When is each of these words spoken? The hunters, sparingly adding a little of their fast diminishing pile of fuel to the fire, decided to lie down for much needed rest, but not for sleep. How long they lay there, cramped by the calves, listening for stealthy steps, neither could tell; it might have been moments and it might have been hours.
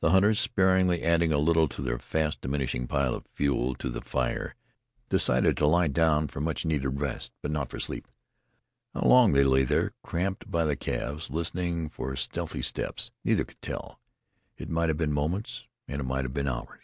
The 0.00 0.12
hunters, 0.12 0.40
sparingly 0.40 1.02
adding 1.02 1.34
a 1.34 1.38
little 1.38 1.64
of 1.64 1.84
their 1.84 1.98
fast 1.98 2.40
diminishing 2.40 2.86
pile 2.86 3.14
of 3.14 3.26
fuel 3.26 3.74
to 3.74 3.90
the 3.90 4.00
fire, 4.00 4.54
decided 5.10 5.58
to 5.58 5.66
lie 5.66 5.88
down 5.88 6.28
for 6.28 6.40
much 6.40 6.64
needed 6.64 6.88
rest, 6.98 7.34
but 7.42 7.50
not 7.50 7.68
for 7.68 7.78
sleep. 7.78 8.08
How 8.94 9.02
long 9.02 9.32
they 9.32 9.44
lay 9.44 9.64
there, 9.64 9.92
cramped 10.02 10.50
by 10.50 10.64
the 10.64 10.76
calves, 10.76 11.28
listening 11.28 11.90
for 11.90 12.16
stealthy 12.16 12.62
steps, 12.62 13.10
neither 13.22 13.44
could 13.44 13.60
tell; 13.60 14.00
it 14.56 14.70
might 14.70 14.88
have 14.88 14.96
been 14.96 15.12
moments 15.12 15.68
and 15.86 16.00
it 16.00 16.04
might 16.04 16.24
have 16.24 16.32
been 16.32 16.48
hours. 16.48 16.80